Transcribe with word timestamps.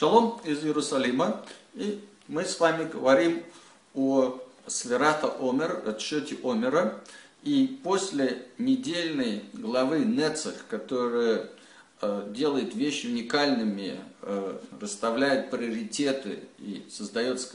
Шалом 0.00 0.40
из 0.44 0.64
Иерусалима. 0.64 1.44
И 1.74 2.02
мы 2.26 2.46
с 2.46 2.58
вами 2.58 2.88
говорим 2.88 3.42
о 3.94 4.40
Сверата 4.66 5.30
Омер, 5.38 5.82
отчете 5.86 6.38
Омера. 6.42 6.98
И 7.42 7.78
после 7.84 8.46
недельной 8.56 9.44
главы 9.52 9.98
Нецах, 9.98 10.54
которая 10.70 11.50
э, 12.00 12.28
делает 12.30 12.74
вещи 12.74 13.08
уникальными, 13.08 14.00
э, 14.22 14.58
расставляет 14.80 15.50
приоритеты 15.50 16.44
и 16.58 16.86
создает 16.90 17.46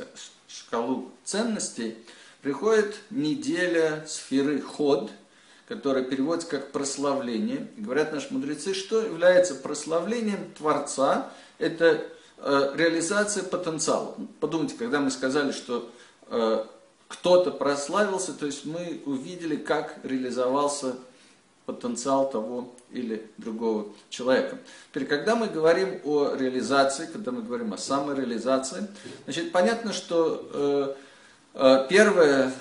шкалу 0.48 1.12
ценностей, 1.24 1.98
приходит 2.44 2.96
неделя 3.10 4.06
сферы 4.06 4.62
Ход, 4.62 5.10
которая 5.68 6.04
переводится 6.04 6.48
как 6.52 6.72
прославление. 6.72 7.68
Говорят 7.76 8.14
наши 8.14 8.32
мудрецы, 8.32 8.76
что 8.76 9.02
является 9.02 9.56
прославлением 9.56 10.54
Творца, 10.56 11.32
это 11.58 12.06
реализация 12.38 13.44
потенциала. 13.44 14.16
Подумайте, 14.40 14.76
когда 14.78 15.00
мы 15.00 15.10
сказали, 15.10 15.52
что 15.52 15.90
э, 16.28 16.66
кто-то 17.08 17.52
прославился, 17.52 18.34
то 18.34 18.46
есть 18.46 18.66
мы 18.66 19.02
увидели, 19.06 19.56
как 19.56 19.98
реализовался 20.04 20.96
потенциал 21.66 22.30
того 22.30 22.74
или 22.92 23.28
другого 23.38 23.88
человека. 24.10 24.60
Теперь, 24.92 25.08
когда 25.08 25.36
мы 25.36 25.48
говорим 25.48 26.00
о 26.04 26.36
реализации, 26.36 27.08
когда 27.12 27.32
мы 27.32 27.42
говорим 27.42 27.74
о 27.74 27.78
самореализации, 27.78 28.88
значит, 29.26 29.52
понятно, 29.52 29.92
что 29.92 30.48
э, 30.54 30.96
э, 31.56 31.88
первое, 31.90 32.54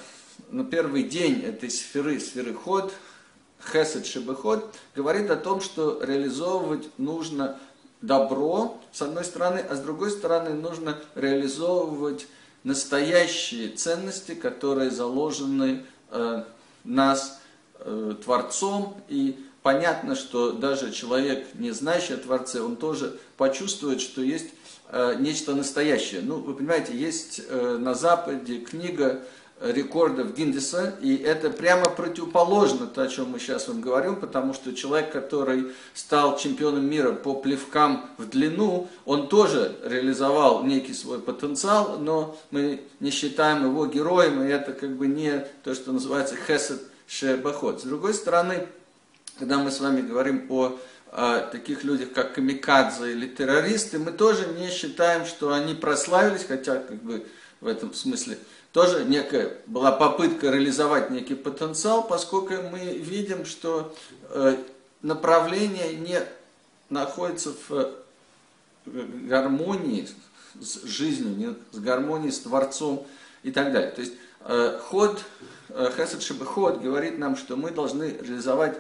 на 0.50 0.64
первый 0.64 1.02
день 1.02 1.42
этой 1.42 1.70
сферы, 1.70 2.18
сферы 2.18 2.54
ход, 2.54 2.92
хесед 3.72 4.06
шебеход, 4.06 4.74
говорит 4.94 5.30
о 5.30 5.36
том, 5.36 5.60
что 5.60 6.02
реализовывать 6.02 6.88
нужно 6.98 7.58
добро, 8.06 8.80
с 8.92 9.02
одной 9.02 9.24
стороны, 9.24 9.58
а 9.58 9.74
с 9.74 9.80
другой 9.80 10.10
стороны 10.10 10.50
нужно 10.50 10.98
реализовывать 11.14 12.26
настоящие 12.62 13.68
ценности, 13.68 14.34
которые 14.34 14.90
заложены 14.90 15.84
э, 16.10 16.44
нас 16.84 17.40
э, 17.78 18.14
Творцом. 18.22 18.96
И 19.08 19.38
понятно, 19.62 20.14
что 20.14 20.52
даже 20.52 20.92
человек, 20.92 21.46
не 21.54 21.70
знающий 21.70 22.14
о 22.14 22.18
Творце, 22.18 22.60
он 22.60 22.76
тоже 22.76 23.18
почувствует, 23.36 24.00
что 24.00 24.22
есть 24.22 24.50
э, 24.90 25.16
нечто 25.18 25.54
настоящее. 25.54 26.20
Ну, 26.22 26.36
вы 26.36 26.54
понимаете, 26.54 26.96
есть 26.96 27.40
э, 27.48 27.78
на 27.78 27.94
Западе 27.94 28.58
книга 28.58 29.22
рекордов 29.60 30.34
Гиндиса, 30.34 30.94
и 31.00 31.16
это 31.16 31.48
прямо 31.50 31.84
противоположно 31.84 32.86
то, 32.86 33.02
о 33.02 33.08
чем 33.08 33.30
мы 33.30 33.38
сейчас 33.38 33.68
вам 33.68 33.80
говорим, 33.80 34.16
потому 34.16 34.52
что 34.52 34.74
человек, 34.74 35.12
который 35.12 35.72
стал 35.94 36.36
чемпионом 36.36 36.84
мира 36.84 37.12
по 37.12 37.34
плевкам 37.34 38.10
в 38.18 38.28
длину, 38.28 38.88
он 39.04 39.28
тоже 39.28 39.76
реализовал 39.84 40.64
некий 40.64 40.92
свой 40.92 41.20
потенциал, 41.20 41.98
но 41.98 42.36
мы 42.50 42.82
не 43.00 43.10
считаем 43.10 43.64
его 43.64 43.86
героем, 43.86 44.42
и 44.42 44.48
это 44.48 44.72
как 44.72 44.96
бы 44.96 45.06
не 45.06 45.46
то, 45.62 45.74
что 45.74 45.92
называется 45.92 46.36
хесед 46.36 46.82
шебахот. 47.06 47.80
С 47.80 47.84
другой 47.84 48.14
стороны, 48.14 48.66
когда 49.38 49.58
мы 49.58 49.70
с 49.70 49.80
вами 49.80 50.02
говорим 50.02 50.46
о 50.50 50.78
о 51.16 51.38
таких 51.38 51.84
людях, 51.84 52.12
как 52.12 52.34
камикадзе 52.34 53.12
или 53.12 53.28
террористы, 53.28 54.00
мы 54.00 54.10
тоже 54.10 54.48
не 54.58 54.68
считаем, 54.68 55.26
что 55.26 55.52
они 55.52 55.74
прославились, 55.74 56.44
хотя 56.44 56.74
как 56.74 57.00
бы 57.04 57.24
в 57.60 57.68
этом 57.68 57.94
смысле 57.94 58.36
тоже 58.74 59.04
некая 59.04 59.56
была 59.68 59.92
попытка 59.92 60.50
реализовать 60.50 61.08
некий 61.08 61.36
потенциал, 61.36 62.02
поскольку 62.02 62.54
мы 62.54 62.80
видим, 62.80 63.46
что 63.46 63.94
э, 64.30 64.56
направление 65.00 65.94
не 65.94 66.20
находится 66.90 67.52
в 67.68 67.70
э, 67.70 67.92
гармонии 68.86 70.08
с 70.60 70.82
жизнью, 70.82 71.54
с 71.70 71.78
гармонией 71.78 72.32
с 72.32 72.40
Творцом 72.40 73.06
и 73.44 73.52
так 73.52 73.72
далее. 73.72 73.92
То 73.92 74.00
есть 74.00 74.14
э, 74.40 74.80
ход, 74.82 75.22
Хесед 75.68 76.22
Шебеход 76.22 76.80
говорит 76.80 77.16
нам, 77.16 77.36
что 77.36 77.54
мы 77.54 77.70
должны 77.70 78.16
реализовать 78.20 78.76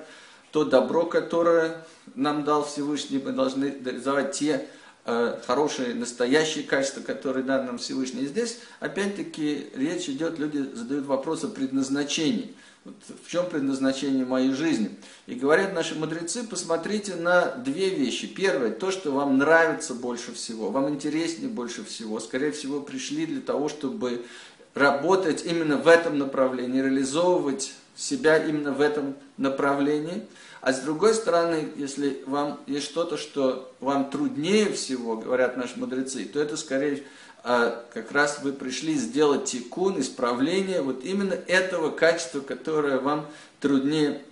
то 0.50 0.64
добро, 0.64 1.06
которое 1.06 1.84
нам 2.16 2.42
дал 2.42 2.64
Всевышний, 2.64 3.22
мы 3.24 3.30
должны 3.30 3.66
реализовать 3.66 4.32
те 4.32 4.68
хорошие, 5.04 5.94
настоящие 5.94 6.64
качества, 6.64 7.00
которые 7.00 7.44
дан 7.44 7.66
нам 7.66 7.78
Всевышний. 7.78 8.22
И 8.22 8.26
здесь, 8.26 8.58
опять-таки, 8.80 9.66
речь 9.74 10.08
идет, 10.08 10.38
люди 10.38 10.58
задают 10.74 11.06
вопрос 11.06 11.44
о 11.44 11.48
предназначении. 11.48 12.54
Вот 12.84 12.94
в 13.24 13.30
чем 13.30 13.48
предназначение 13.48 14.26
моей 14.26 14.52
жизни? 14.52 14.90
И 15.26 15.34
говорят 15.34 15.72
наши 15.72 15.94
мудрецы, 15.94 16.44
посмотрите 16.44 17.16
на 17.16 17.46
две 17.52 17.88
вещи. 17.88 18.26
Первое, 18.26 18.70
то, 18.70 18.90
что 18.90 19.10
вам 19.10 19.38
нравится 19.38 19.94
больше 19.94 20.34
всего, 20.34 20.70
вам 20.70 20.90
интереснее 20.90 21.48
больше 21.48 21.82
всего. 21.82 22.20
Скорее 22.20 22.52
всего, 22.52 22.80
пришли 22.80 23.24
для 23.24 23.40
того, 23.40 23.70
чтобы 23.70 24.26
работать 24.74 25.44
именно 25.46 25.78
в 25.78 25.88
этом 25.88 26.18
направлении, 26.18 26.82
реализовывать 26.82 27.72
себя 27.96 28.36
именно 28.36 28.72
в 28.72 28.80
этом 28.80 29.14
направлении. 29.38 30.26
А 30.64 30.72
с 30.72 30.80
другой 30.80 31.12
стороны, 31.12 31.68
если 31.76 32.22
вам 32.24 32.58
есть 32.66 32.86
что-то, 32.86 33.18
что 33.18 33.70
вам 33.80 34.08
труднее 34.08 34.72
всего, 34.72 35.14
говорят 35.14 35.58
наши 35.58 35.78
мудрецы, 35.78 36.24
то 36.24 36.40
это 36.40 36.56
скорее 36.56 37.02
а, 37.42 37.84
как 37.92 38.12
раз 38.12 38.38
вы 38.42 38.54
пришли 38.54 38.94
сделать 38.94 39.44
тикун, 39.44 40.00
исправление 40.00 40.80
вот 40.80 41.04
именно 41.04 41.34
этого 41.34 41.90
качества, 41.90 42.40
которое 42.40 42.98
вам 42.98 43.26
труднее, 43.60 44.22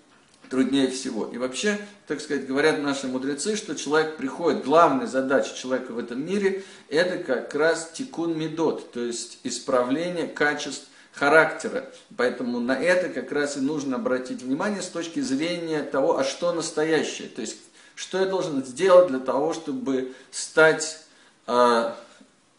труднее 0.48 0.91
всего. 0.91 1.26
И 1.26 1.37
вообще, 1.37 1.78
так 2.06 2.22
сказать, 2.22 2.47
говорят 2.47 2.81
наши 2.81 3.09
мудрецы, 3.09 3.54
что 3.54 3.75
человек 3.75 4.16
приходит, 4.16 4.65
главная 4.65 5.09
задача 5.09 5.54
человека 5.54 5.92
в 5.92 5.98
этом 5.98 6.25
мире, 6.25 6.65
это 6.88 7.19
как 7.19 7.54
раз 7.54 7.91
тикун 7.92 8.38
медот, 8.38 8.91
то 8.92 9.00
есть 9.00 9.38
исправление 9.42 10.28
качеств 10.28 10.88
характера. 11.12 11.84
Поэтому 12.17 12.61
на 12.61 12.73
это 12.73 13.09
как 13.09 13.33
раз 13.33 13.56
и 13.56 13.61
нужно 13.61 13.97
обратить 13.97 14.43
внимание 14.43 14.83
с 14.83 14.89
точки 14.89 15.21
зрения 15.21 15.83
того, 15.83 16.19
а 16.19 16.25
что 16.25 16.53
настоящее. 16.53 17.28
То 17.28 17.41
есть, 17.43 17.59
что 17.95 18.19
я 18.19 18.27
должен 18.27 18.65
сделать 18.65 19.09
для 19.09 19.21
того, 19.21 19.53
чтобы 19.53 20.15
стать 20.31 21.01
э, 21.47 21.93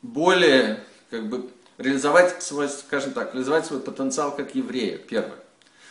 более, 0.01 0.83
как 1.09 1.27
бы, 1.27 1.49
реализовать 1.77 2.43
свой, 2.43 2.69
скажем 2.69 3.13
так, 3.13 3.33
реализовать 3.33 3.65
свой 3.65 3.79
потенциал 3.79 4.35
как 4.35 4.53
еврея, 4.55 4.97
первое. 4.97 5.39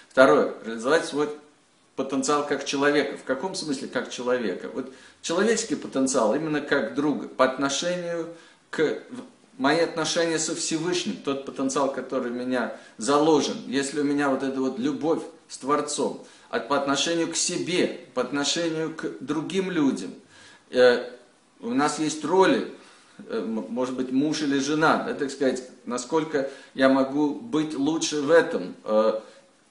Второе, 0.09 0.55
реализовать 0.65 1.07
свой 1.07 1.29
потенциал 1.97 2.47
как 2.47 2.65
человека. 2.65 3.17
В 3.17 3.25
каком 3.25 3.55
смысле 3.55 3.89
как 3.89 4.11
человека? 4.11 4.69
Вот 4.73 4.93
человеческий 5.21 5.75
потенциал 5.75 6.35
именно 6.35 6.61
как 6.61 6.95
друга 6.95 7.29
по 7.29 7.45
отношению 7.45 8.29
к 8.71 9.03
мои 9.63 9.79
отношения 9.79 10.41
со 10.41 10.57
Всевышним, 10.57 11.17
тот 11.19 11.47
потенциал, 11.47 11.93
который 11.93 12.33
у 12.33 12.35
меня 12.35 12.77
заложен, 12.99 13.57
если 13.69 14.01
у 14.01 14.05
меня 14.05 14.29
вот 14.29 14.43
эта 14.43 14.61
вот 14.61 14.81
любовь 14.81 15.23
с 15.49 15.57
Творцом, 15.59 16.27
а 16.51 16.59
по 16.59 16.77
отношению 16.77 17.29
к 17.29 17.37
себе, 17.37 18.01
по 18.13 18.23
отношению 18.23 18.93
к 18.93 19.19
другим 19.21 19.71
людям, 19.71 20.11
э, 20.71 21.09
у 21.61 21.73
нас 21.73 22.01
есть 22.01 22.25
роли, 22.25 22.73
э, 23.29 23.41
может 23.41 23.95
быть, 23.95 24.11
муж 24.11 24.43
или 24.43 24.59
жена, 24.59 25.05
да, 25.07 25.15
так 25.15 25.31
сказать, 25.31 25.63
насколько 25.85 26.51
я 26.75 26.89
могу 26.89 27.33
быть 27.33 27.75
лучше 27.75 28.21
в 28.21 28.33
этом, 28.33 28.75
э, 28.83 29.21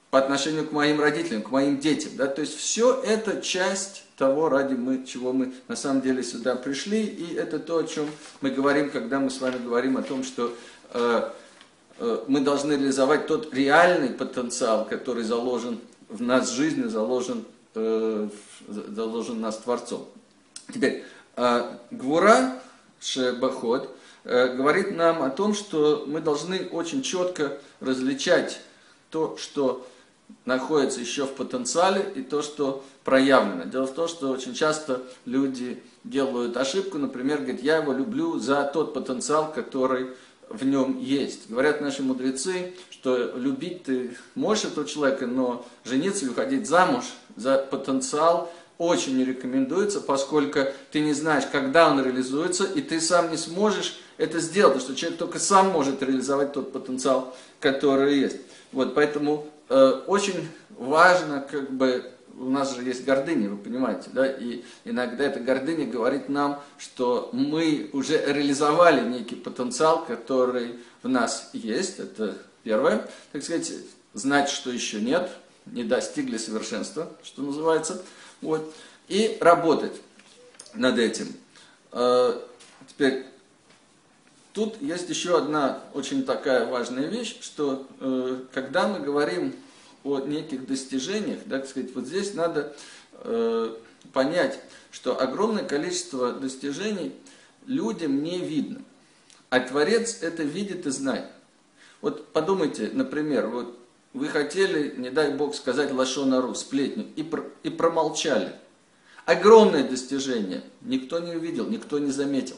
по 0.09 0.19
отношению 0.19 0.65
к 0.65 0.71
моим 0.71 1.01
родителям, 1.01 1.41
к 1.41 1.51
моим 1.51 1.79
детям. 1.79 2.11
Да? 2.15 2.27
То 2.27 2.39
есть 2.39 2.57
все 2.57 3.01
это 3.01 3.41
часть 3.41 4.03
того, 4.21 4.49
ради 4.49 4.75
мы, 4.75 5.03
чего 5.03 5.33
мы 5.33 5.51
на 5.67 5.75
самом 5.75 6.03
деле 6.03 6.21
сюда 6.21 6.55
пришли. 6.55 7.01
И 7.01 7.33
это 7.33 7.57
то, 7.57 7.79
о 7.79 7.83
чем 7.83 8.05
мы 8.41 8.51
говорим, 8.51 8.91
когда 8.91 9.19
мы 9.19 9.31
с 9.31 9.41
вами 9.41 9.57
говорим 9.57 9.97
о 9.97 10.03
том, 10.03 10.23
что 10.23 10.53
э, 10.93 11.29
э, 11.97 12.23
мы 12.27 12.41
должны 12.41 12.73
реализовать 12.73 13.25
тот 13.25 13.51
реальный 13.51 14.09
потенциал, 14.09 14.85
который 14.85 15.23
заложен 15.23 15.79
в 16.07 16.21
нас 16.21 16.51
жизни, 16.51 16.83
заложен, 16.83 17.45
э, 17.73 18.29
заложен 18.67 19.41
нас 19.41 19.57
Творцом. 19.57 20.07
Теперь, 20.71 21.03
э, 21.35 21.77
Гвура 21.89 22.61
Шебахот 22.99 23.89
э, 24.23 24.53
говорит 24.55 24.95
нам 24.95 25.23
о 25.23 25.31
том, 25.31 25.55
что 25.55 26.05
мы 26.05 26.21
должны 26.21 26.67
очень 26.71 27.01
четко 27.01 27.57
различать 27.79 28.61
то, 29.09 29.35
что 29.37 29.87
находится 30.45 30.99
еще 30.99 31.25
в 31.25 31.33
потенциале 31.33 32.11
и 32.15 32.21
то, 32.21 32.41
что 32.41 32.83
проявлено. 33.03 33.65
Дело 33.65 33.87
в 33.87 33.93
том, 33.93 34.07
что 34.07 34.29
очень 34.29 34.53
часто 34.53 35.01
люди 35.25 35.81
делают 36.03 36.57
ошибку, 36.57 36.97
например, 36.97 37.39
говорят, 37.39 37.61
я 37.61 37.77
его 37.77 37.93
люблю 37.93 38.39
за 38.39 38.63
тот 38.63 38.93
потенциал, 38.93 39.51
который 39.51 40.07
в 40.49 40.65
нем 40.65 40.99
есть. 40.99 41.49
Говорят 41.49 41.81
наши 41.81 42.03
мудрецы, 42.03 42.73
что 42.89 43.33
любить 43.35 43.83
ты 43.83 44.17
можешь 44.35 44.65
этого 44.65 44.87
человека, 44.87 45.27
но 45.27 45.65
жениться 45.85 46.25
или 46.25 46.31
уходить 46.31 46.67
замуж 46.67 47.05
за 47.35 47.57
потенциал 47.57 48.51
очень 48.77 49.15
не 49.15 49.25
рекомендуется, 49.25 50.01
поскольку 50.01 50.61
ты 50.91 51.01
не 51.01 51.13
знаешь, 51.13 51.43
когда 51.51 51.87
он 51.87 52.03
реализуется, 52.03 52.65
и 52.65 52.81
ты 52.81 52.99
сам 52.99 53.29
не 53.29 53.37
сможешь 53.37 53.99
это 54.17 54.39
сделать, 54.39 54.73
потому 54.73 54.93
что 54.93 54.99
человек 54.99 55.19
только 55.19 55.37
сам 55.37 55.69
может 55.69 56.01
реализовать 56.01 56.53
тот 56.53 56.73
потенциал, 56.73 57.35
который 57.59 58.17
есть. 58.17 58.37
Вот, 58.71 58.95
поэтому 58.95 59.45
очень 60.07 60.47
важно 60.77 61.41
как 61.41 61.71
бы 61.71 62.11
у 62.37 62.49
нас 62.49 62.75
же 62.75 62.83
есть 62.83 63.05
гордыня, 63.05 63.49
вы 63.49 63.57
понимаете, 63.57 64.09
да, 64.11 64.25
и 64.25 64.63
иногда 64.83 65.25
эта 65.25 65.39
гордыня 65.39 65.85
говорит 65.85 66.29
нам, 66.29 66.61
что 66.77 67.29
мы 67.33 67.89
уже 67.93 68.17
реализовали 68.25 69.07
некий 69.07 69.35
потенциал, 69.35 70.05
который 70.05 70.79
в 71.03 71.07
нас 71.07 71.49
есть, 71.53 71.99
это 71.99 72.37
первое, 72.63 73.07
так 73.31 73.43
сказать, 73.43 73.71
знать, 74.13 74.49
что 74.49 74.71
еще 74.71 74.99
нет, 74.99 75.29
не 75.65 75.83
достигли 75.83 76.37
совершенства, 76.37 77.11
что 77.23 77.43
называется, 77.43 78.01
вот, 78.41 78.73
и 79.07 79.37
работать 79.39 79.93
над 80.73 80.97
этим. 80.97 81.27
Э, 81.91 82.39
теперь, 82.87 83.25
тут 84.53 84.81
есть 84.81 85.09
еще 85.09 85.37
одна 85.37 85.81
очень 85.93 86.23
такая 86.23 86.65
важная 86.65 87.07
вещь, 87.07 87.37
что 87.41 87.87
э, 87.99 88.39
когда 88.53 88.87
мы 88.87 88.99
говорим 88.99 89.55
о 90.03 90.19
неких 90.19 90.65
достижениях, 90.67 91.39
так 91.49 91.67
сказать, 91.67 91.93
вот 91.95 92.05
здесь 92.05 92.33
надо 92.33 92.75
э, 93.13 93.75
понять, 94.13 94.59
что 94.91 95.19
огромное 95.19 95.63
количество 95.63 96.33
достижений 96.33 97.13
людям 97.65 98.23
не 98.23 98.39
видно. 98.39 98.81
А 99.49 99.59
Творец 99.59 100.19
это 100.21 100.43
видит 100.43 100.85
и 100.85 100.91
знает. 100.91 101.25
Вот 102.01 102.27
подумайте, 102.29 102.89
например, 102.91 103.47
вот 103.47 103.77
вы 104.13 104.27
хотели, 104.27 104.95
не 104.97 105.09
дай 105.09 105.33
Бог 105.33 105.55
сказать 105.55 105.91
лошонару, 105.91 106.53
сплетню, 106.55 107.05
и, 107.15 107.23
про, 107.23 107.43
и 107.63 107.69
промолчали. 107.69 108.53
Огромное 109.25 109.87
достижение. 109.87 110.63
Никто 110.81 111.19
не 111.19 111.35
увидел, 111.35 111.67
никто 111.67 111.99
не 111.99 112.11
заметил. 112.11 112.57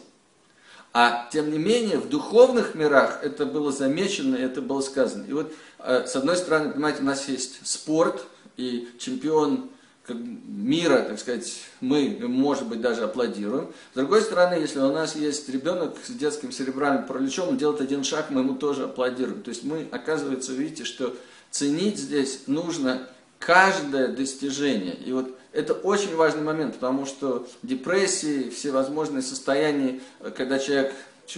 А 0.94 1.28
тем 1.31 1.51
не 1.51 1.57
менее, 1.57 1.98
в 1.98 2.07
духовных 2.07 2.75
мирах 2.75 3.19
это 3.24 3.48
было 3.48 3.72
замечено, 3.72 4.36
это 4.36 4.62
было 4.62 4.81
сказано. 4.81 5.25
И 5.28 5.34
вот, 5.34 5.51
э, 5.80 6.06
с 6.06 6.16
одной 6.16 6.38
стороны, 6.38 6.72
понимаете, 6.72 7.01
у 7.01 7.06
нас 7.06 7.28
есть 7.28 7.60
спорт, 7.63 8.24
и 8.57 8.88
чемпион 9.00 9.69
мира, 10.10 11.00
так 11.00 11.18
сказать, 11.18 11.62
мы, 11.80 12.18
может 12.22 12.68
быть, 12.68 12.81
даже 12.81 13.04
аплодируем. 13.04 13.69
С 13.94 13.95
другой 13.95 14.22
стороны, 14.22 14.56
если 14.56 14.80
у 14.80 14.92
нас 14.92 15.16
есть 15.16 15.48
ребенок 15.50 15.95
с 16.06 16.12
детским 16.12 16.51
серебральным 16.51 17.06
параличом, 17.06 17.50
он 17.50 17.57
делает 17.57 17.81
один 17.81 18.04
шаг, 18.04 18.30
мы 18.30 18.42
ему 18.42 18.56
тоже 18.56 18.84
аплодируем. 18.84 19.42
То 19.44 19.50
есть 19.50 19.63
мы, 19.63 19.88
оказывается, 19.92 20.51
видите, 20.51 20.84
что 20.84 21.16
ценить 21.51 21.98
здесь 21.98 22.42
нужно 22.48 23.07
каждое 23.40 24.10
достижение. 24.10 24.95
И 24.95 25.13
вот 25.13 25.38
это 25.54 25.74
очень 25.74 26.16
важный 26.16 26.42
момент, 26.42 26.76
потому 26.76 27.06
что 27.06 27.48
депрессии, 27.62 28.50
всевозможные 28.50 29.22
состояния, 29.22 30.02
когда 30.36 30.60
человек 30.60 30.94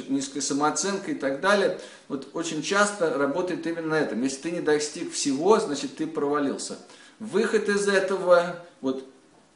низкая 0.07 0.41
самооценка 0.41 1.11
и 1.11 1.15
так 1.15 1.41
далее, 1.41 1.77
вот 2.07 2.29
очень 2.33 2.63
часто 2.63 3.17
работает 3.17 3.67
именно 3.67 3.89
на 3.89 3.99
этом. 3.99 4.23
Если 4.23 4.41
ты 4.41 4.51
не 4.51 4.61
достиг 4.61 5.13
всего, 5.13 5.59
значит 5.59 5.95
ты 5.97 6.07
провалился. 6.07 6.77
Выход 7.19 7.69
из 7.69 7.87
этого, 7.87 8.65
вот 8.81 9.05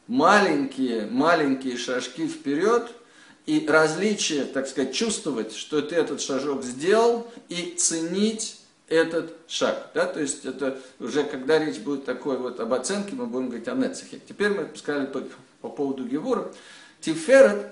маленькие, 0.06 1.06
маленькие 1.06 1.76
шажки 1.76 2.28
вперед 2.28 2.90
и 3.46 3.66
различие, 3.66 4.44
так 4.44 4.68
сказать, 4.68 4.94
чувствовать, 4.94 5.54
что 5.54 5.80
ты 5.80 5.96
этот 5.96 6.20
шажок 6.20 6.62
сделал 6.62 7.26
и 7.48 7.74
ценить 7.76 8.59
этот 8.90 9.32
шаг. 9.46 9.90
Да? 9.94 10.04
То 10.04 10.20
есть 10.20 10.44
это 10.44 10.78
уже 10.98 11.24
когда 11.24 11.58
речь 11.58 11.78
будет 11.78 12.04
такой 12.04 12.36
вот 12.36 12.60
об 12.60 12.74
оценке, 12.74 13.14
мы 13.14 13.26
будем 13.26 13.46
говорить 13.46 13.68
о 13.68 13.74
Нецехе. 13.74 14.20
Теперь 14.28 14.50
мы 14.50 14.68
сказали 14.76 15.06
по, 15.06 15.22
по 15.62 15.68
поводу 15.70 16.04
Гевура. 16.04 16.52
Тиферет 17.00 17.68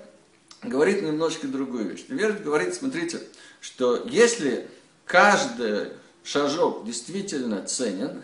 говорит 0.63 1.03
немножко 1.03 1.47
другую 1.47 1.89
вещь. 1.89 2.05
Тиферет 2.07 2.41
говорит, 2.41 2.73
смотрите, 2.73 3.21
что 3.59 4.01
если 4.05 4.67
каждый 5.05 5.89
шажок 6.23 6.85
действительно 6.85 7.63
ценен, 7.65 8.23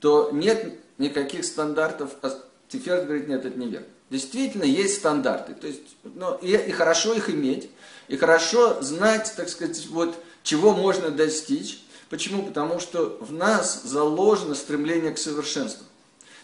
то 0.00 0.30
нет 0.32 0.78
никаких 0.98 1.44
стандартов. 1.44 2.10
А 2.20 2.30
Тиферет 2.68 3.06
говорит, 3.06 3.26
нет, 3.26 3.44
это 3.44 3.58
неверно. 3.58 3.86
Действительно 4.10 4.64
есть 4.64 4.96
стандарты. 4.96 5.54
То 5.54 5.66
есть, 5.66 5.96
ну, 6.04 6.36
и, 6.36 6.52
и 6.52 6.70
хорошо 6.72 7.14
их 7.14 7.30
иметь, 7.30 7.70
и 8.08 8.18
хорошо 8.18 8.82
знать, 8.82 9.32
так 9.34 9.48
сказать, 9.48 9.86
вот, 9.86 10.14
чего 10.42 10.74
можно 10.74 11.10
достичь, 11.10 11.80
Почему? 12.10 12.42
Потому 12.42 12.80
что 12.80 13.18
в 13.20 13.32
нас 13.32 13.82
заложено 13.84 14.54
стремление 14.54 15.12
к 15.12 15.18
совершенству. 15.18 15.84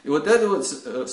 И 0.03 0.09
вот 0.09 0.27
это 0.27 0.49
вот 0.49 0.67
э, 0.85 1.07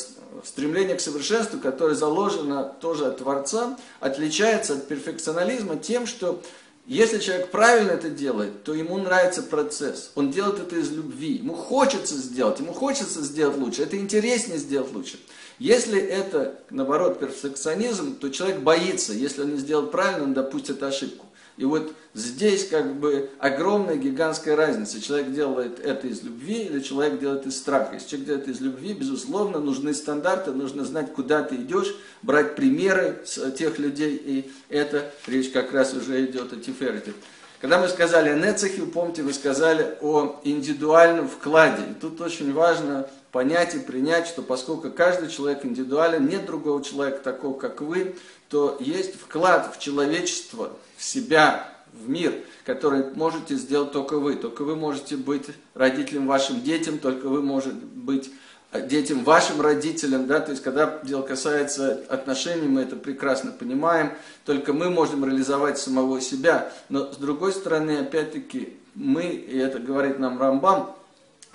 стремление 0.46 0.96
к 0.96 1.02
совершенству, 1.02 1.60
которое 1.60 1.96
заложено 1.96 2.64
тоже 2.64 3.08
от 3.08 3.18
Творца, 3.18 3.78
отличается 4.00 4.74
от 4.74 4.88
перфекционализма 4.88 5.76
тем, 5.76 6.08
что 6.08 6.42
если 6.86 7.20
человек 7.20 7.52
правильно 7.52 7.92
это 7.92 8.10
делает, 8.10 8.64
то 8.64 8.74
ему 8.74 8.98
нравится 8.98 9.44
процесс. 9.44 10.12
Он 10.16 10.32
делает 10.32 10.60
это 10.60 10.78
из 10.78 10.90
любви. 10.90 11.34
Ему 11.34 11.54
хочется 11.54 12.16
сделать, 12.16 12.60
ему 12.62 12.72
хочется 12.72 13.22
сделать 13.24 13.58
лучше. 13.58 13.84
Это 13.84 13.98
интереснее 13.98 14.58
сделать 14.58 14.94
лучше. 14.94 15.20
Если 15.60 16.00
это, 16.00 16.60
наоборот, 16.70 17.20
перфекционизм, 17.20 18.16
то 18.16 18.30
человек 18.30 18.60
боится. 18.60 19.14
Если 19.14 19.42
он 19.42 19.54
не 19.54 19.58
сделает 19.58 19.92
правильно, 19.92 20.24
он 20.24 20.34
допустит 20.34 20.84
ошибку. 20.84 21.26
И 21.58 21.66
вот 21.66 21.92
здесь 22.14 22.68
как 22.68 23.00
бы 23.00 23.32
огромная 23.40 23.96
гигантская 23.96 24.56
разница. 24.56 25.02
Человек 25.02 25.34
делает 25.34 25.80
это 25.80 26.06
из 26.08 26.22
любви 26.22 26.62
или 26.66 26.80
человек 26.82 27.20
делает 27.20 27.48
из 27.48 27.58
страха. 27.58 27.96
Если 27.96 28.10
человек 28.10 28.28
делает 28.28 28.48
из 28.48 28.62
любви, 28.62 28.94
безусловно, 28.94 29.60
нужны 29.60 29.96
стандарты, 29.96 30.52
нужно 30.52 30.86
знать, 30.86 31.14
куда 31.14 31.42
ты 31.42 31.56
идешь, 31.56 31.96
брать 32.22 32.56
примеры 32.56 33.24
с 33.26 33.52
тех 33.54 33.80
людей. 33.80 34.22
И 34.24 34.52
это 34.70 35.12
речь 35.26 35.50
как 35.50 35.74
раз 35.74 35.96
уже 35.96 36.24
идет 36.26 36.54
о 36.54 36.58
Тиферете. 36.58 37.14
Когда 37.60 37.82
мы 37.82 37.88
сказали 37.88 38.30
о 38.30 38.36
Нецехе, 38.36 38.84
помните, 38.84 39.24
вы 39.24 39.34
сказали 39.34 39.98
о 40.02 40.40
индивидуальном 40.44 41.28
вкладе. 41.28 41.82
И 41.90 41.94
тут 42.00 42.22
очень 42.22 42.54
важно 42.54 43.10
понять 43.32 43.76
и 43.76 43.80
принять, 43.80 44.28
что 44.28 44.42
поскольку 44.42 44.90
каждый 44.92 45.30
человек 45.30 45.66
индивидуален, 45.66 46.28
нет 46.28 46.46
другого 46.46 46.84
человека 46.84 47.20
такого, 47.24 47.58
как 47.58 47.82
вы, 47.82 48.16
то 48.50 48.78
есть 48.80 49.20
вклад 49.20 49.76
в 49.76 49.80
человечество, 49.80 50.72
в 50.96 51.04
себя, 51.04 51.74
в 51.94 52.10
мир, 52.10 52.34
который 52.66 53.14
можете 53.14 53.56
сделать 53.56 53.92
только 53.92 54.20
вы. 54.20 54.36
Только 54.36 54.64
вы 54.64 54.76
можете 54.76 55.16
быть 55.16 55.46
родителем 55.74 56.28
вашим 56.28 56.62
детям, 56.62 57.00
только 57.00 57.28
вы 57.28 57.42
можете 57.42 57.76
быть 57.76 58.32
детям 58.74 59.24
вашим 59.24 59.62
родителям, 59.62 60.28
да, 60.28 60.42
то 60.42 60.52
есть 60.52 60.62
когда 60.62 61.00
дело 61.04 61.22
касается 61.22 62.04
отношений, 62.10 62.68
мы 62.68 62.82
это 62.82 62.98
прекрасно 62.98 63.52
понимаем, 63.52 64.12
только 64.46 64.74
мы 64.74 64.90
можем 64.90 65.24
реализовать 65.24 65.78
самого 65.78 66.20
себя, 66.20 66.72
но 66.90 67.12
с 67.12 67.16
другой 67.16 67.54
стороны, 67.54 68.00
опять-таки, 68.00 68.78
мы, 68.94 69.24
и 69.24 69.58
это 69.58 69.80
говорит 69.80 70.20
нам 70.20 70.40
Рамбам, 70.40 70.97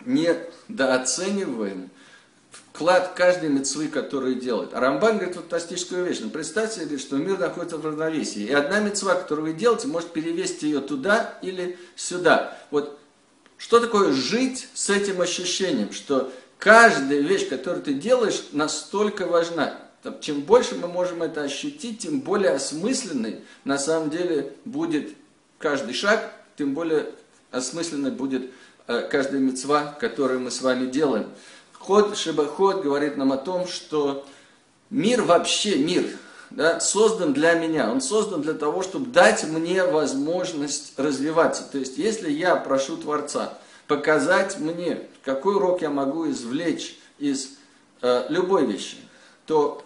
недооцениваем 0.07 1.91
вклад 2.73 3.13
каждой 3.15 3.49
мецвы, 3.49 3.89
которую 3.89 4.37
делает. 4.37 4.75
А 4.75 4.81
Рамбан 4.81 5.19
говорит 5.19 5.37
фантастическую 5.37 6.05
вещь. 6.05 6.21
Ну, 6.21 6.31
представьте 6.31 6.81
себе, 6.81 6.99
что 6.99 7.17
мир 7.17 7.39
находится 7.39 7.77
в 7.77 7.85
равновесии. 7.85 8.43
И 8.43 8.53
одна 8.53 8.81
мецва, 8.81 9.15
которую 9.15 9.53
вы 9.53 9.59
делаете, 9.59 9.89
может 9.89 10.13
перевести 10.13 10.67
ее 10.67 10.81
туда 10.81 11.39
или 11.43 11.79
сюда. 11.97 12.59
Вот 12.71 12.99
что 13.59 13.79
такое 13.79 14.13
жить 14.13 14.69
с 14.75 14.91
этим 14.91 15.21
ощущением, 15.21 15.93
что 15.93 16.33
каждая 16.59 17.21
вещь, 17.21 17.49
которую 17.49 17.83
ты 17.83 17.95
делаешь, 17.95 18.43
настолько 18.53 19.27
важна. 19.27 19.79
Чем 20.21 20.41
больше 20.41 20.75
мы 20.75 20.89
можем 20.89 21.23
это 21.23 21.43
ощутить, 21.43 22.01
тем 22.01 22.21
более 22.21 22.51
осмысленный 22.51 23.43
на 23.65 23.79
самом 23.79 24.11
деле 24.11 24.55
будет 24.65 25.11
каждый 25.59 25.95
шаг, 25.95 26.33
тем 26.59 26.75
более 26.75 27.11
осмысленной 27.53 28.11
будет 28.11 28.51
каждая 28.87 29.41
мецва, 29.41 29.97
которую 30.01 30.41
мы 30.41 30.51
с 30.51 30.63
вами 30.63 30.87
делаем. 30.87 31.29
Ход 31.73 32.17
Шибаход 32.17 32.83
говорит 32.83 33.17
нам 33.17 33.33
о 33.33 33.37
том, 33.37 33.67
что 33.67 34.25
мир 34.91 35.23
вообще, 35.23 35.77
мир, 35.77 36.07
да, 36.51 36.81
создан 36.81 37.33
для 37.33 37.55
меня. 37.55 37.91
Он 37.91 38.01
создан 38.01 38.43
для 38.43 38.55
того, 38.55 38.83
чтобы 38.83 39.07
дать 39.07 39.45
мне 39.45 39.85
возможность 39.85 40.99
развиваться. 40.99 41.65
То 41.71 41.79
есть, 41.79 41.99
если 41.99 42.31
я 42.31 42.57
прошу 42.57 42.97
Творца 42.97 43.59
показать 43.87 44.59
мне, 44.59 45.09
какой 45.25 45.57
урок 45.57 45.83
я 45.83 45.91
могу 45.91 46.31
извлечь 46.31 46.99
из 47.19 47.57
э, 48.01 48.27
любой 48.29 48.67
вещи, 48.67 48.97
то 49.47 49.83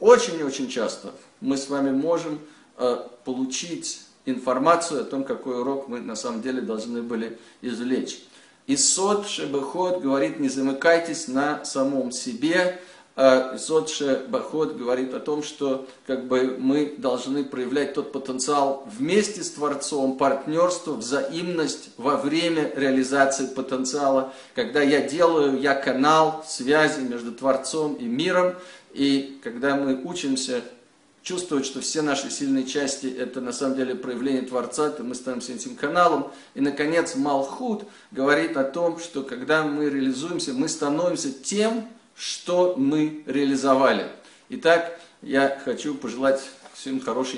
очень 0.00 0.38
и 0.38 0.42
очень 0.42 0.68
часто 0.68 1.12
мы 1.40 1.56
с 1.56 1.68
вами 1.68 1.90
можем 1.90 2.40
э, 2.76 2.98
получить 3.24 4.05
информацию 4.26 5.00
о 5.00 5.04
том, 5.04 5.24
какой 5.24 5.60
урок 5.60 5.88
мы 5.88 6.00
на 6.00 6.16
самом 6.16 6.42
деле 6.42 6.60
должны 6.60 7.02
были 7.02 7.38
извлечь. 7.62 8.22
Исот 8.66 9.28
Шебехот 9.28 10.02
говорит, 10.02 10.40
не 10.40 10.48
замыкайтесь 10.48 11.28
на 11.28 11.64
самом 11.64 12.10
себе. 12.10 12.80
А 13.14 13.56
Исот 13.56 13.88
Шебехот 13.88 14.76
говорит 14.76 15.14
о 15.14 15.20
том, 15.20 15.42
что 15.42 15.86
как 16.06 16.26
бы, 16.26 16.56
мы 16.58 16.94
должны 16.98 17.44
проявлять 17.44 17.94
тот 17.94 18.12
потенциал 18.12 18.86
вместе 18.98 19.42
с 19.42 19.52
Творцом, 19.52 20.18
партнерство, 20.18 20.92
взаимность 20.92 21.90
во 21.96 22.16
время 22.16 22.70
реализации 22.76 23.46
потенциала. 23.46 24.34
Когда 24.54 24.82
я 24.82 25.00
делаю, 25.00 25.58
я 25.58 25.74
канал 25.74 26.44
связи 26.46 27.00
между 27.00 27.32
Творцом 27.32 27.94
и 27.94 28.04
миром. 28.04 28.54
И 28.92 29.40
когда 29.42 29.76
мы 29.76 30.02
учимся 30.04 30.62
чувствовать, 31.26 31.66
что 31.66 31.80
все 31.80 32.02
наши 32.02 32.30
сильные 32.30 32.64
части 32.64 33.08
это 33.08 33.40
на 33.40 33.52
самом 33.52 33.74
деле 33.74 33.96
проявление 33.96 34.42
Творца, 34.42 34.90
то 34.90 35.02
мы 35.02 35.16
становимся 35.16 35.54
этим 35.54 35.74
каналом. 35.74 36.30
И, 36.54 36.60
наконец, 36.60 37.16
Малхут 37.16 37.82
говорит 38.12 38.56
о 38.56 38.62
том, 38.62 39.00
что 39.00 39.24
когда 39.24 39.64
мы 39.64 39.90
реализуемся, 39.90 40.52
мы 40.52 40.68
становимся 40.68 41.32
тем, 41.32 41.88
что 42.14 42.76
мы 42.76 43.24
реализовали. 43.26 44.06
Итак, 44.50 45.00
я 45.20 45.60
хочу 45.64 45.96
пожелать 45.96 46.40
всем 46.74 47.00
хорошей 47.00 47.34